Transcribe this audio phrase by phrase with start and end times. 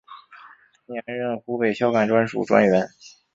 [0.87, 2.87] 同年任湖北孝感专署专员。